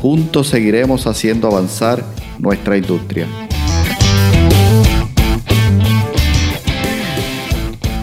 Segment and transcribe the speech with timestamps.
[0.00, 2.04] juntos seguiremos haciendo avanzar
[2.38, 3.26] nuestra industria.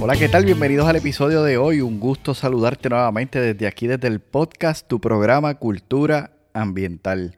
[0.02, 0.46] Hola, ¿qué tal?
[0.46, 1.82] Bienvenidos al episodio de hoy.
[1.82, 7.38] Un gusto saludarte nuevamente desde aquí, desde el podcast, tu programa Cultura Ambiental.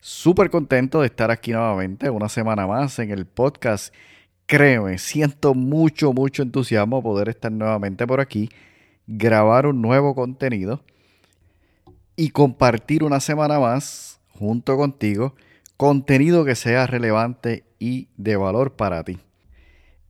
[0.00, 3.94] Súper contento de estar aquí nuevamente una semana más en el podcast.
[4.46, 8.50] Créeme, siento mucho, mucho entusiasmo poder estar nuevamente por aquí,
[9.06, 10.82] grabar un nuevo contenido
[12.22, 15.34] y compartir una semana más junto contigo
[15.76, 19.18] contenido que sea relevante y de valor para ti.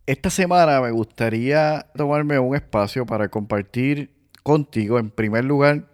[0.04, 4.10] Esta semana me gustaría tomarme un espacio para compartir
[4.42, 5.88] contigo, en primer lugar,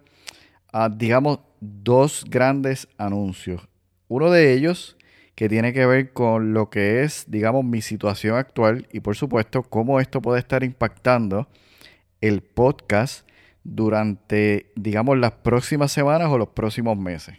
[0.97, 3.69] digamos, dos grandes anuncios.
[4.09, 4.97] Uno de ellos
[5.35, 9.63] que tiene que ver con lo que es, digamos, mi situación actual y por supuesto
[9.63, 11.47] cómo esto puede estar impactando
[12.19, 13.25] el podcast
[13.63, 17.35] durante, digamos, las próximas semanas o los próximos meses.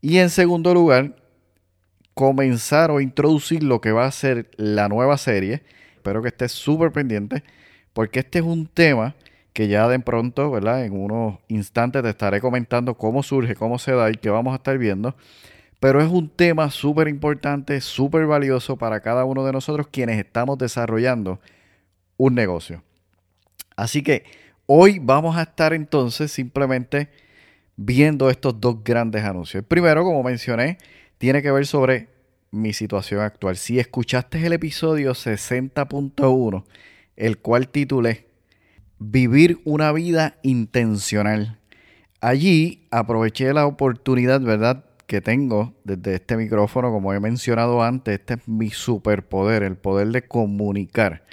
[0.00, 1.16] Y en segundo lugar,
[2.14, 5.64] comenzar o introducir lo que va a ser la nueva serie.
[5.96, 7.44] Espero que estés súper pendiente,
[7.92, 9.14] porque este es un tema
[9.52, 10.84] que ya de pronto, ¿verdad?
[10.84, 14.56] En unos instantes te estaré comentando cómo surge, cómo se da y qué vamos a
[14.56, 15.16] estar viendo.
[15.80, 20.58] Pero es un tema súper importante, súper valioso para cada uno de nosotros quienes estamos
[20.58, 21.40] desarrollando
[22.16, 22.82] un negocio.
[23.76, 24.24] Así que
[24.66, 27.08] Hoy vamos a estar entonces simplemente
[27.76, 29.62] viendo estos dos grandes anuncios.
[29.62, 30.78] El primero, como mencioné,
[31.18, 32.08] tiene que ver sobre
[32.50, 33.56] mi situación actual.
[33.56, 36.64] Si escuchaste el episodio 60.1,
[37.14, 38.26] el cual titulé
[38.98, 41.60] Vivir una vida intencional.
[42.20, 44.84] Allí aproveché la oportunidad, ¿verdad?
[45.06, 50.08] que tengo desde este micrófono, como he mencionado antes, este es mi superpoder, el poder
[50.08, 51.24] de comunicar.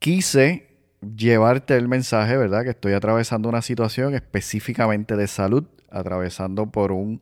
[0.00, 0.65] Quise
[1.14, 2.64] llevarte el mensaje, ¿verdad?
[2.64, 7.20] Que estoy atravesando una situación específicamente de salud, atravesando por un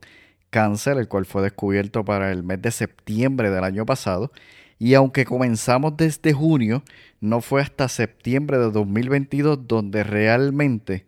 [0.50, 4.30] cáncer, el cual fue descubierto para el mes de septiembre del año pasado.
[4.78, 6.82] Y aunque comenzamos desde junio,
[7.20, 11.06] no fue hasta septiembre de 2022 donde realmente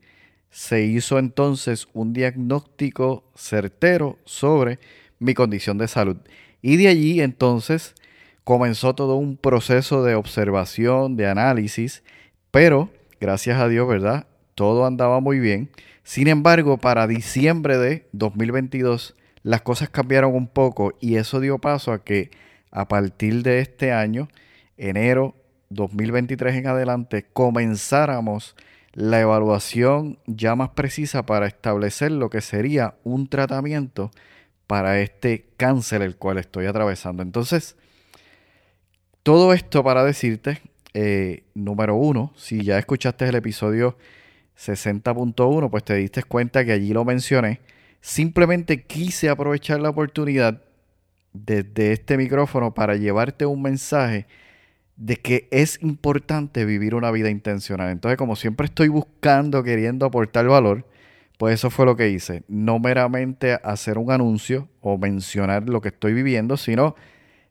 [0.50, 4.78] se hizo entonces un diagnóstico certero sobre
[5.19, 6.16] mi condición de salud.
[6.62, 7.94] Y de allí entonces
[8.44, 12.03] comenzó todo un proceso de observación, de análisis
[12.51, 12.91] pero,
[13.21, 14.27] gracias a Dios, ¿verdad?
[14.55, 15.71] Todo andaba muy bien.
[16.03, 21.93] Sin embargo, para diciembre de 2022, las cosas cambiaron un poco y eso dio paso
[21.93, 22.31] a que
[22.71, 24.29] a partir de este año,
[24.77, 25.34] enero
[25.71, 28.55] 2023 en adelante, comenzáramos
[28.93, 34.11] la evaluación ya más precisa para establecer lo que sería un tratamiento
[34.67, 37.23] para este cáncer el cual estoy atravesando.
[37.23, 37.77] Entonces,
[39.23, 40.63] todo esto para decirte
[40.99, 43.99] eh, número uno, si ya escuchaste el episodio
[44.59, 47.61] 60.1, pues te diste cuenta que allí lo mencioné.
[48.01, 50.62] Simplemente quise aprovechar la oportunidad
[51.34, 54.27] desde este micrófono para llevarte un mensaje
[54.97, 57.91] de que es importante vivir una vida intencional.
[57.91, 60.87] Entonces, como siempre estoy buscando, queriendo aportar valor,
[61.37, 62.43] pues eso fue lo que hice.
[62.49, 66.97] No meramente hacer un anuncio o mencionar lo que estoy viviendo, sino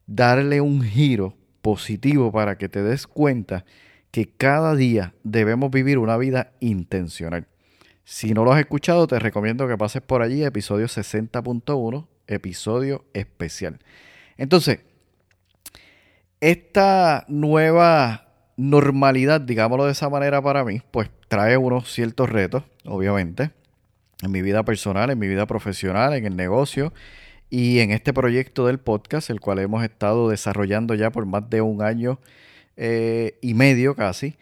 [0.08, 3.66] darle un giro positivo para que te des cuenta
[4.12, 7.48] que cada día debemos vivir una vida intencional.
[8.04, 13.80] Si no lo has escuchado, te recomiendo que pases por allí, episodio 60.1, episodio especial.
[14.38, 14.82] Entonces,
[16.40, 18.28] esta nueva
[18.58, 23.50] normalidad, digámoslo de esa manera para mí, pues trae unos ciertos retos, obviamente,
[24.22, 26.94] en mi vida personal, en mi vida profesional, en el negocio,
[27.50, 31.62] y en este proyecto del podcast, el cual hemos estado desarrollando ya por más de
[31.62, 32.20] un año
[32.78, 34.36] eh, y medio casi.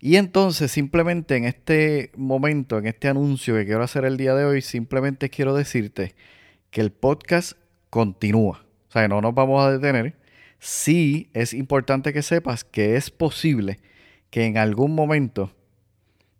[0.00, 4.44] Y entonces simplemente en este momento, en este anuncio que quiero hacer el día de
[4.44, 6.14] hoy, simplemente quiero decirte
[6.70, 7.52] que el podcast
[7.90, 8.64] continúa.
[8.88, 10.14] O sea, no nos vamos a detener.
[10.58, 13.80] Sí es importante que sepas que es posible
[14.30, 15.52] que en algún momento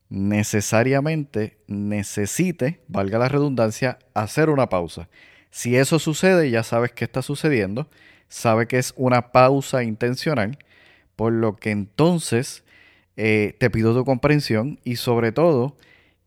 [0.08, 5.08] necesariamente necesite, valga la redundancia, hacer una pausa.
[5.56, 7.88] Si eso sucede, ya sabes qué está sucediendo,
[8.28, 10.58] sabe que es una pausa intencional,
[11.16, 12.62] por lo que entonces
[13.16, 15.78] eh, te pido tu comprensión y sobre todo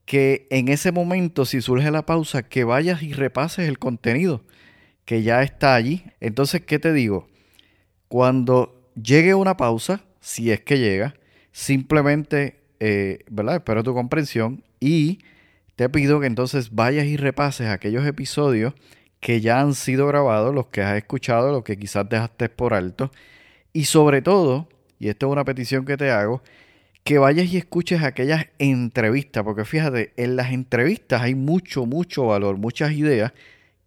[0.05, 4.41] que en ese momento, si surge la pausa, que vayas y repases el contenido
[5.05, 6.05] que ya está allí.
[6.21, 7.27] Entonces, ¿qué te digo?
[8.07, 11.13] Cuando llegue una pausa, si es que llega,
[11.51, 13.57] simplemente, eh, ¿verdad?
[13.57, 15.19] Espero tu comprensión y
[15.75, 18.73] te pido que entonces vayas y repases aquellos episodios
[19.19, 23.11] que ya han sido grabados, los que has escuchado, los que quizás dejaste por alto.
[23.73, 24.69] Y sobre todo,
[24.99, 26.41] y esto es una petición que te hago,
[27.03, 32.57] que vayas y escuches aquellas entrevistas, porque fíjate, en las entrevistas hay mucho, mucho valor,
[32.57, 33.33] muchas ideas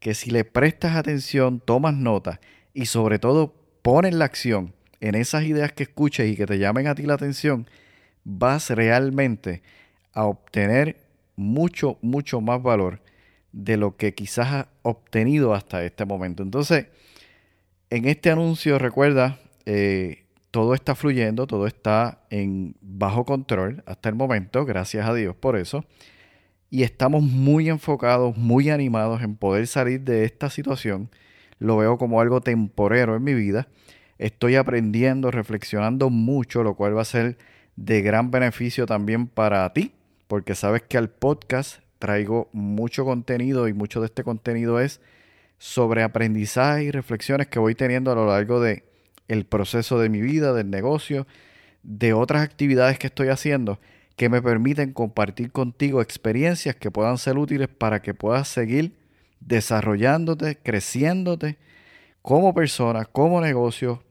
[0.00, 2.40] que si le prestas atención, tomas nota
[2.74, 6.86] y sobre todo pones la acción en esas ideas que escuches y que te llamen
[6.86, 7.68] a ti la atención,
[8.24, 9.62] vas realmente
[10.12, 10.96] a obtener
[11.36, 13.00] mucho, mucho más valor
[13.52, 16.42] de lo que quizás has obtenido hasta este momento.
[16.42, 16.86] Entonces,
[17.90, 24.14] en este anuncio, recuerda, eh, todo está fluyendo, todo está en bajo control hasta el
[24.14, 25.84] momento, gracias a Dios por eso.
[26.70, 31.10] Y estamos muy enfocados, muy animados en poder salir de esta situación.
[31.58, 33.68] Lo veo como algo temporero en mi vida.
[34.18, 37.36] Estoy aprendiendo, reflexionando mucho, lo cual va a ser
[37.76, 39.92] de gran beneficio también para ti,
[40.28, 45.00] porque sabes que al podcast traigo mucho contenido y mucho de este contenido es
[45.58, 48.82] sobre aprendizaje y reflexiones que voy teniendo a lo largo de
[49.28, 51.28] el proceso de mi vida, del negocio,
[51.84, 53.78] de otras actividades que estoy haciendo
[54.16, 58.96] que me permiten compartir contigo experiencias que puedan ser útiles para que puedas seguir
[59.38, 61.56] desarrollándote, creciéndote
[62.20, 64.02] como persona, como negocio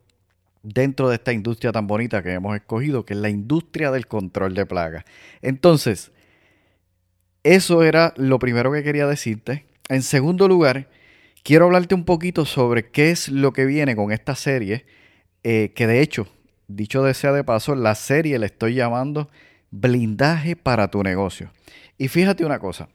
[0.63, 4.53] dentro de esta industria tan bonita que hemos escogido, que es la industria del control
[4.53, 5.03] de plagas.
[5.41, 6.13] Entonces,
[7.43, 9.65] eso era lo primero que quería decirte.
[9.89, 10.87] En segundo lugar,
[11.43, 14.85] quiero hablarte un poquito sobre qué es lo que viene con esta serie,
[15.43, 16.27] eh, que de hecho,
[16.67, 19.29] dicho sea de paso, la serie le estoy llamando
[19.71, 21.51] Blindaje para tu negocio.
[21.97, 22.89] Y fíjate una cosa,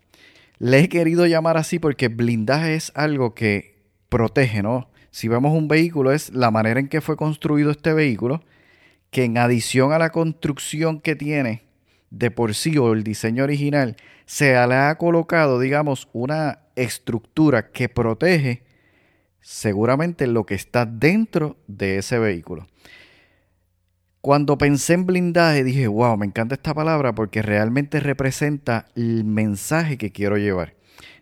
[0.58, 3.76] le he querido llamar así porque blindaje es algo que
[4.08, 4.90] protege, ¿no?
[5.10, 8.42] Si vemos un vehículo es la manera en que fue construido este vehículo,
[9.10, 11.65] que en adición a la construcción que tiene
[12.10, 17.88] de por sí o el diseño original, se le ha colocado, digamos, una estructura que
[17.88, 18.62] protege
[19.40, 22.66] seguramente lo que está dentro de ese vehículo.
[24.20, 29.98] Cuando pensé en blindaje dije, wow, me encanta esta palabra porque realmente representa el mensaje
[29.98, 30.74] que quiero llevar.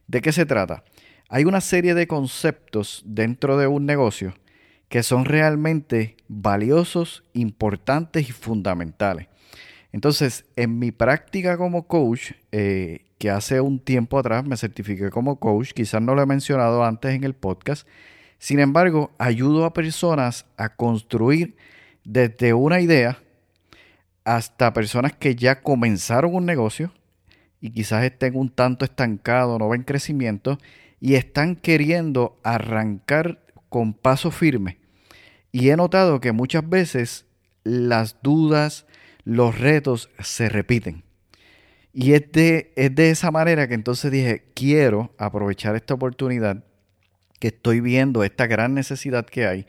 [0.06, 0.84] ¿De qué se trata?
[1.28, 4.32] Hay una serie de conceptos dentro de un negocio
[4.88, 9.26] que son realmente valiosos, importantes y fundamentales.
[9.94, 15.38] Entonces, en mi práctica como coach, eh, que hace un tiempo atrás me certifiqué como
[15.38, 17.86] coach, quizás no lo he mencionado antes en el podcast,
[18.38, 21.54] sin embargo, ayudo a personas a construir
[22.02, 23.22] desde una idea
[24.24, 26.92] hasta personas que ya comenzaron un negocio
[27.60, 30.58] y quizás estén un tanto estancados, no ven crecimiento
[30.98, 34.80] y están queriendo arrancar con paso firme.
[35.52, 37.26] Y he notado que muchas veces
[37.62, 38.86] las dudas,
[39.24, 41.04] los retos se repiten.
[41.92, 46.64] Y es de, es de esa manera que entonces dije, quiero aprovechar esta oportunidad
[47.38, 49.66] que estoy viendo, esta gran necesidad que hay,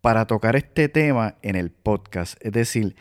[0.00, 2.38] para tocar este tema en el podcast.
[2.44, 2.96] Es decir,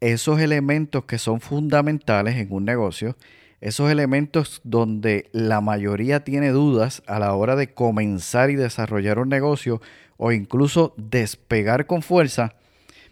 [0.00, 3.16] esos elementos que son fundamentales en un negocio,
[3.60, 9.28] esos elementos donde la mayoría tiene dudas a la hora de comenzar y desarrollar un
[9.28, 9.80] negocio
[10.16, 12.54] o incluso despegar con fuerza,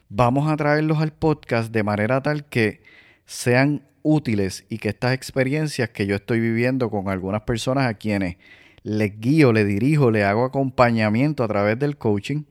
[0.08, 2.82] vamos a traerlos al podcast de manera tal que
[3.24, 8.36] sean útiles y que estas experiencias que yo estoy viviendo con algunas personas a quienes
[8.82, 12.44] les guío, le dirijo, le hago acompañamiento a través del coaching,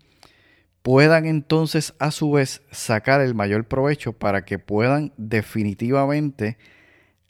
[0.81, 6.57] puedan entonces a su vez sacar el mayor provecho para que puedan definitivamente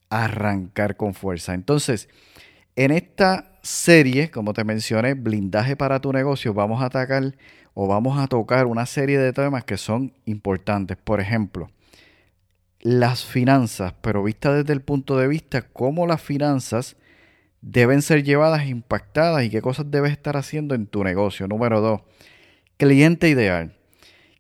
[0.10, 1.54] arrancar con fuerza.
[1.54, 2.10] Entonces,
[2.76, 7.36] en esta serie, como te mencioné, blindaje para tu negocio, vamos a atacar
[7.76, 10.98] o vamos a tocar una serie de temas que son importantes.
[10.98, 11.70] Por ejemplo,
[12.80, 16.96] las finanzas, pero vista desde el punto de vista cómo las finanzas
[17.62, 21.48] deben ser llevadas impactadas y qué cosas debes estar haciendo en tu negocio.
[21.48, 22.02] Número dos,
[22.78, 23.76] cliente ideal.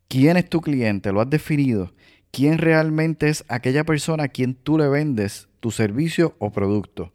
[0.07, 1.11] ¿Quién es tu cliente?
[1.11, 1.91] ¿Lo has definido?
[2.31, 7.11] ¿Quién realmente es aquella persona a quien tú le vendes tu servicio o producto?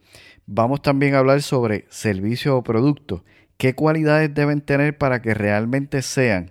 [0.47, 3.25] Vamos también a hablar sobre servicio o producto
[3.61, 6.51] qué cualidades deben tener para que realmente sean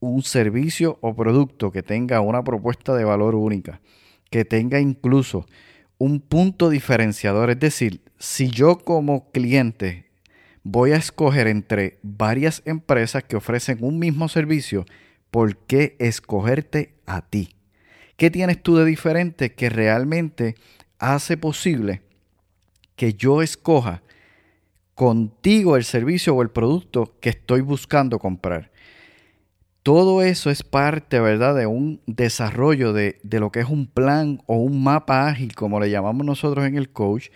[0.00, 3.82] un servicio o producto que tenga una propuesta de valor única,
[4.30, 5.44] que tenga incluso
[5.98, 7.50] un punto diferenciador.
[7.50, 10.06] Es decir, si yo como cliente
[10.62, 14.86] voy a escoger entre varias empresas que ofrecen un mismo servicio,
[15.30, 17.56] ¿por qué escogerte a ti?
[18.16, 20.54] ¿Qué tienes tú de diferente que realmente
[20.98, 22.00] hace posible
[22.96, 24.02] que yo escoja
[24.98, 28.72] contigo el servicio o el producto que estoy buscando comprar.
[29.84, 34.42] Todo eso es parte, ¿verdad?, de un desarrollo de, de lo que es un plan
[34.46, 37.28] o un mapa ágil, como le llamamos nosotros en el coach,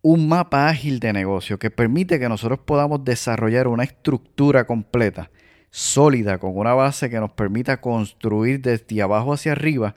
[0.00, 5.30] un mapa ágil de negocio que permite que nosotros podamos desarrollar una estructura completa,
[5.68, 9.94] sólida, con una base que nos permita construir desde abajo hacia arriba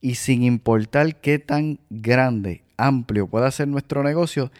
[0.00, 4.50] y sin importar qué tan grande, amplio pueda ser nuestro negocio,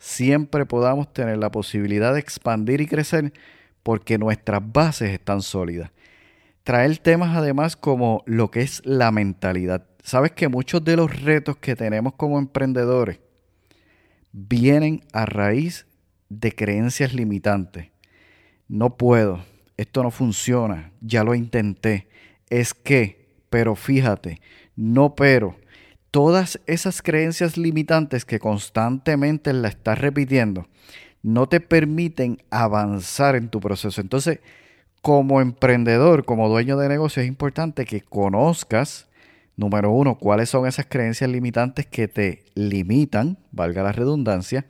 [0.00, 3.32] siempre podamos tener la posibilidad de expandir y crecer
[3.84, 5.92] porque nuestras bases están sólidas.
[6.64, 9.86] Traer temas además como lo que es la mentalidad.
[10.02, 13.20] Sabes que muchos de los retos que tenemos como emprendedores
[14.32, 15.86] vienen a raíz
[16.30, 17.90] de creencias limitantes.
[18.68, 19.44] No puedo,
[19.76, 22.08] esto no funciona, ya lo intenté,
[22.48, 24.40] es que, pero fíjate,
[24.76, 25.56] no pero.
[26.10, 30.66] Todas esas creencias limitantes que constantemente la estás repitiendo
[31.22, 34.00] no te permiten avanzar en tu proceso.
[34.00, 34.40] Entonces,
[35.02, 39.10] como emprendedor, como dueño de negocio, es importante que conozcas
[39.60, 44.64] Número uno, ¿cuáles son esas creencias limitantes que te limitan, valga la redundancia?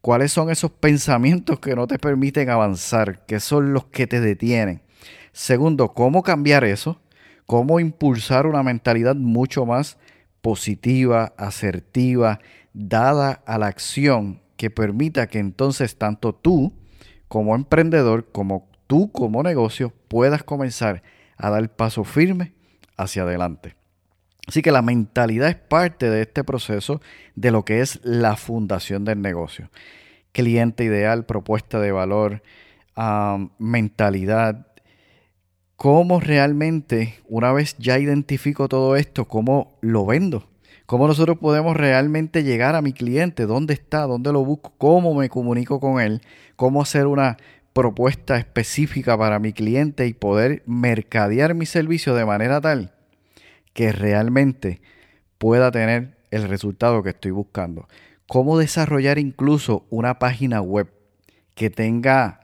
[0.00, 3.26] ¿Cuáles son esos pensamientos que no te permiten avanzar?
[3.26, 4.80] ¿Qué son los que te detienen?
[5.32, 7.02] Segundo, ¿cómo cambiar eso?
[7.44, 9.98] ¿Cómo impulsar una mentalidad mucho más
[10.40, 12.40] positiva, asertiva,
[12.72, 16.72] dada a la acción que permita que entonces tanto tú
[17.28, 21.02] como emprendedor, como tú como negocio, puedas comenzar
[21.36, 22.52] a dar paso firme
[22.96, 23.76] hacia adelante?
[24.46, 27.00] Así que la mentalidad es parte de este proceso
[27.36, 29.70] de lo que es la fundación del negocio.
[30.32, 32.42] Cliente ideal, propuesta de valor,
[33.58, 34.66] mentalidad.
[35.82, 40.46] ¿Cómo realmente, una vez ya identifico todo esto, cómo lo vendo?
[40.84, 43.46] ¿Cómo nosotros podemos realmente llegar a mi cliente?
[43.46, 44.02] ¿Dónde está?
[44.02, 44.74] ¿Dónde lo busco?
[44.76, 46.20] ¿Cómo me comunico con él?
[46.56, 47.38] ¿Cómo hacer una
[47.72, 52.92] propuesta específica para mi cliente y poder mercadear mi servicio de manera tal
[53.72, 54.82] que realmente
[55.38, 57.88] pueda tener el resultado que estoy buscando.
[58.28, 60.92] Cómo desarrollar incluso una página web
[61.54, 62.40] que tenga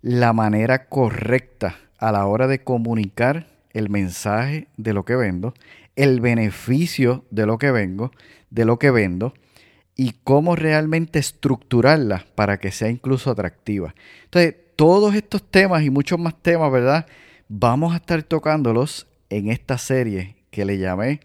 [0.00, 5.54] la manera correcta a la hora de comunicar el mensaje de lo que vendo,
[5.94, 8.10] el beneficio de lo que vengo,
[8.50, 9.34] de lo que vendo
[9.94, 13.94] y cómo realmente estructurarla para que sea incluso atractiva.
[14.24, 17.06] Entonces, todos estos temas y muchos más temas, ¿verdad?
[17.46, 21.20] Vamos a estar tocándolos en esta serie que le llamé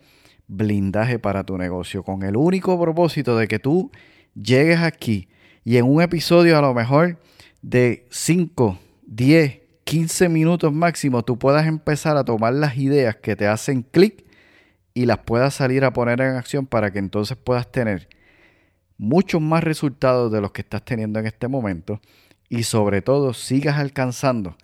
[0.48, 3.90] blindaje para tu negocio, con el único propósito de que tú
[4.36, 5.28] llegues aquí
[5.66, 7.18] y en un episodio a lo mejor
[7.64, 13.48] de 5, 10, 15 minutos máximo, tú puedas empezar a tomar las ideas que te
[13.48, 14.26] hacen clic
[14.94, 18.10] y las puedas salir a poner en acción para que entonces puedas tener
[18.98, 22.02] muchos más resultados de los que estás teniendo en este momento
[22.50, 24.58] y sobre todo sigas alcanzando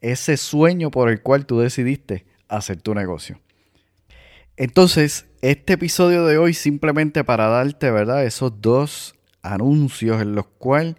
[0.00, 3.38] ese sueño por el cual tú decidiste hacer tu negocio.
[4.56, 8.24] Entonces, este episodio de hoy simplemente para darte, ¿verdad?
[8.24, 10.96] Esos dos anuncios en los cuales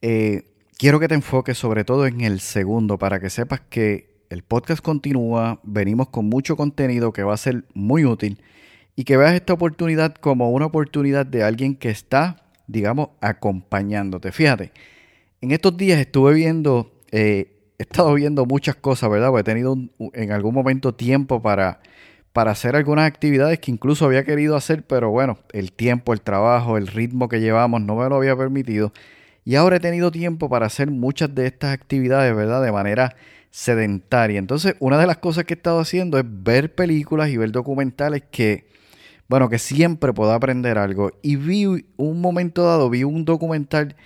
[0.00, 0.51] eh,
[0.82, 4.82] quiero que te enfoques sobre todo en el segundo para que sepas que el podcast
[4.82, 8.42] continúa, venimos con mucho contenido que va a ser muy útil
[8.96, 14.32] y que veas esta oportunidad como una oportunidad de alguien que está, digamos, acompañándote.
[14.32, 14.72] Fíjate,
[15.40, 19.28] en estos días estuve viendo, eh, he estado viendo muchas cosas, ¿verdad?
[19.28, 19.76] Porque he tenido
[20.14, 21.80] en algún momento tiempo para
[22.32, 26.76] para hacer algunas actividades que incluso había querido hacer, pero bueno, el tiempo, el trabajo,
[26.76, 28.92] el ritmo que llevamos no me lo había permitido.
[29.44, 32.62] Y ahora he tenido tiempo para hacer muchas de estas actividades, ¿verdad?
[32.62, 33.16] De manera
[33.50, 34.38] sedentaria.
[34.38, 38.22] Entonces, una de las cosas que he estado haciendo es ver películas y ver documentales
[38.30, 38.66] que,
[39.28, 41.10] bueno, que siempre puedo aprender algo.
[41.22, 43.96] Y vi un momento dado, vi un documental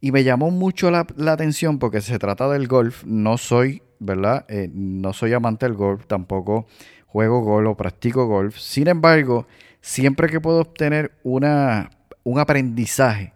[0.00, 3.02] y me llamó mucho la, atención porque se trata del golf.
[3.04, 4.44] No soy, ¿verdad?
[4.48, 6.66] Eh, no soy amante del golf, tampoco
[7.06, 8.58] juego golf o practico golf.
[8.58, 9.46] Sin embargo,
[9.80, 11.90] siempre que puedo obtener una,
[12.24, 13.35] un aprendizaje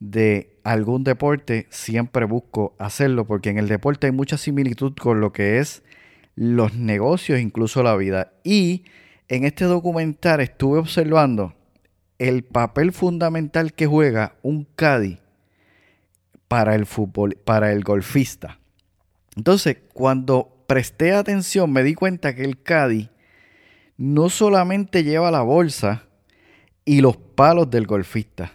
[0.00, 5.32] de algún deporte, siempre busco hacerlo porque en el deporte hay mucha similitud con lo
[5.32, 5.82] que es
[6.34, 8.32] los negocios, incluso la vida.
[8.44, 8.84] Y
[9.28, 11.54] en este documental estuve observando
[12.18, 15.18] el papel fundamental que juega un caddy
[16.48, 18.58] para el fútbol, para el golfista.
[19.36, 23.10] Entonces, cuando presté atención me di cuenta que el caddy
[23.96, 26.04] no solamente lleva la bolsa
[26.84, 28.52] y los palos del golfista,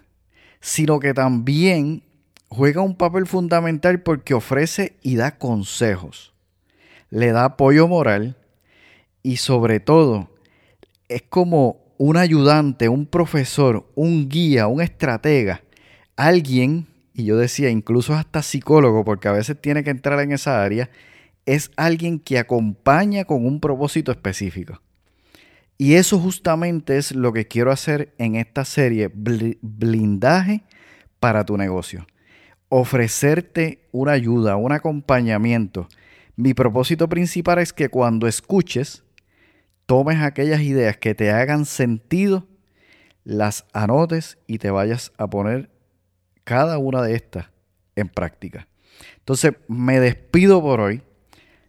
[0.62, 2.04] sino que también
[2.48, 6.34] juega un papel fundamental porque ofrece y da consejos,
[7.10, 8.38] le da apoyo moral
[9.24, 10.30] y sobre todo
[11.10, 15.62] es como un ayudante, un profesor, un guía, un estratega,
[16.16, 20.64] alguien y yo decía incluso hasta psicólogo, porque a veces tiene que entrar en esa
[20.64, 20.90] área,
[21.46, 24.82] es alguien que acompaña con un propósito específico.
[25.82, 30.62] Y eso justamente es lo que quiero hacer en esta serie, blindaje
[31.20, 32.06] para tu negocio.
[32.70, 35.90] Ofrecerte una ayuda, un acompañamiento.
[36.36, 39.04] Mi propósito principal es que cuando escuches,
[39.88, 42.46] tomes aquellas ideas que te hagan sentido,
[43.24, 45.72] las anotes y te vayas a poner
[46.44, 47.48] cada una de estas
[47.96, 48.68] en práctica.
[49.18, 51.02] Entonces, me despido por hoy,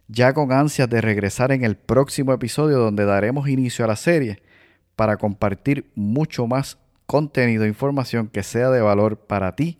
[0.07, 4.41] ya con ansias de regresar en el próximo episodio donde daremos inicio a la serie
[4.95, 9.79] para compartir mucho más contenido e información que sea de valor para ti,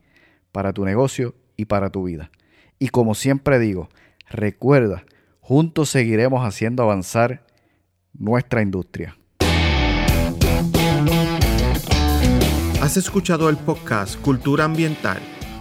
[0.52, 2.32] para tu negocio y para tu vida.
[2.80, 3.90] Y como siempre digo,
[4.30, 5.04] recuerda,
[5.40, 7.46] juntos seguiremos haciendo avanzar
[8.14, 9.18] nuestra industria.
[12.82, 15.22] Has escuchado el podcast Cultura Ambiental.